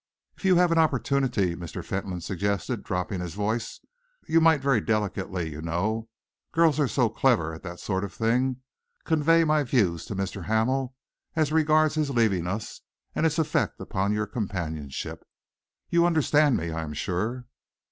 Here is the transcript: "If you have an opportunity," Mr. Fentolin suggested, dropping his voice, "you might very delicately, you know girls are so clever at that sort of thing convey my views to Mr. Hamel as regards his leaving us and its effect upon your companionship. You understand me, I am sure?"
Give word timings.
"If 0.35 0.45
you 0.45 0.55
have 0.55 0.71
an 0.71 0.79
opportunity," 0.79 1.55
Mr. 1.55 1.85
Fentolin 1.85 2.21
suggested, 2.21 2.81
dropping 2.83 3.19
his 3.19 3.35
voice, 3.35 3.81
"you 4.27 4.41
might 4.41 4.59
very 4.59 4.81
delicately, 4.81 5.51
you 5.51 5.61
know 5.61 6.09
girls 6.51 6.79
are 6.79 6.87
so 6.87 7.07
clever 7.07 7.53
at 7.53 7.61
that 7.61 7.79
sort 7.79 8.03
of 8.03 8.11
thing 8.11 8.61
convey 9.03 9.43
my 9.43 9.61
views 9.61 10.03
to 10.05 10.15
Mr. 10.15 10.45
Hamel 10.45 10.95
as 11.35 11.51
regards 11.51 11.93
his 11.93 12.09
leaving 12.09 12.47
us 12.47 12.81
and 13.13 13.27
its 13.27 13.37
effect 13.37 13.79
upon 13.79 14.11
your 14.11 14.25
companionship. 14.25 15.23
You 15.91 16.07
understand 16.07 16.57
me, 16.57 16.71
I 16.71 16.81
am 16.81 16.93
sure?" 16.93 17.45